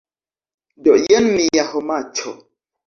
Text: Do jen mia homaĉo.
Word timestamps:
Do 0.87 0.97
jen 1.03 1.31
mia 1.37 1.69
homaĉo. 1.71 2.39